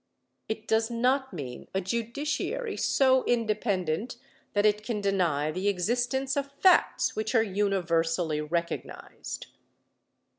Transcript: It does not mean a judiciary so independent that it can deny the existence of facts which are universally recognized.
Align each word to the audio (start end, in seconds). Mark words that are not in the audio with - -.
It 0.49 0.67
does 0.67 0.89
not 0.89 1.31
mean 1.31 1.67
a 1.75 1.79
judiciary 1.79 2.75
so 2.75 3.23
independent 3.25 4.15
that 4.53 4.65
it 4.65 4.83
can 4.83 4.99
deny 4.99 5.51
the 5.51 5.67
existence 5.67 6.35
of 6.35 6.51
facts 6.53 7.15
which 7.15 7.35
are 7.35 7.43
universally 7.43 8.41
recognized. 8.41 9.45